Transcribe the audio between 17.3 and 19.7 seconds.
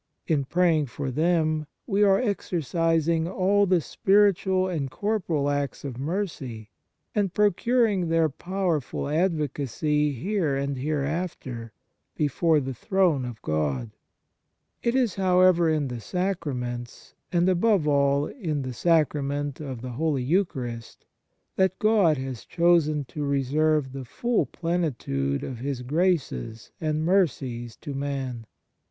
and above all in the Sacrament